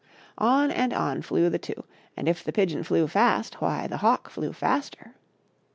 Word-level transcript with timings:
On 0.39 0.71
and 0.71 0.93
on 0.93 1.21
flew 1.21 1.47
the 1.51 1.59
two, 1.59 1.83
and 2.17 2.27
if 2.27 2.43
the 2.43 2.51
pigeon 2.51 2.81
flew 2.81 3.05
fast, 3.07 3.61
why, 3.61 3.85
the 3.85 3.97
hawk 3.97 4.31
flew 4.31 4.51
faster. 4.51 5.13